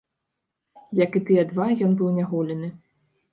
[1.05, 2.73] Як і тыя два, ён быў няголены.